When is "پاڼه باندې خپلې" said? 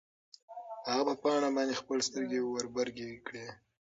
1.21-2.01